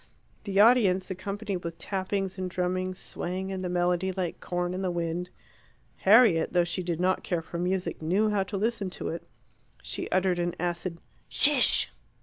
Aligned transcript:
The 0.45 0.59
audience 0.59 1.11
accompanied 1.11 1.57
with 1.57 1.77
tappings 1.77 2.39
and 2.39 2.49
drummings, 2.49 2.97
swaying 2.97 3.51
in 3.51 3.61
the 3.61 3.69
melody 3.69 4.11
like 4.11 4.39
corn 4.39 4.73
in 4.73 4.81
the 4.81 4.89
wind. 4.89 5.29
Harriet, 5.97 6.53
though 6.53 6.63
she 6.63 6.81
did 6.81 6.99
not 6.99 7.23
care 7.23 7.43
for 7.43 7.59
music, 7.59 8.01
knew 8.01 8.31
how 8.31 8.41
to 8.45 8.57
listen 8.57 8.89
to 8.89 9.09
it. 9.09 9.21
She 9.83 10.09
uttered 10.09 10.39
an 10.39 10.55
acid 10.59 11.01
"Shish!" 11.29 11.91